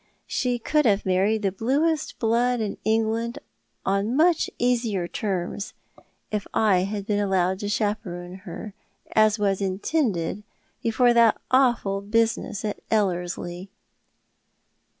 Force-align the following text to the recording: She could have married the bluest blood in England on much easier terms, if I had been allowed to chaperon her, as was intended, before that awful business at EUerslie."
She 0.25 0.57
could 0.57 0.85
have 0.87 1.05
married 1.05 1.43
the 1.43 1.51
bluest 1.51 2.17
blood 2.17 2.59
in 2.59 2.79
England 2.83 3.37
on 3.85 4.15
much 4.17 4.49
easier 4.57 5.07
terms, 5.07 5.75
if 6.31 6.47
I 6.55 6.79
had 6.85 7.05
been 7.05 7.19
allowed 7.19 7.59
to 7.59 7.69
chaperon 7.69 8.37
her, 8.37 8.73
as 9.15 9.37
was 9.37 9.61
intended, 9.61 10.41
before 10.81 11.13
that 11.13 11.39
awful 11.51 12.01
business 12.01 12.65
at 12.65 12.79
EUerslie." 12.89 13.69